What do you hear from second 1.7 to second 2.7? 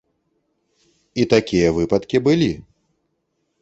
выпадкі былі.